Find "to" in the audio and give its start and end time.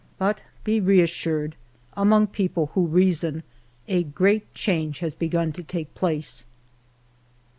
5.51-5.61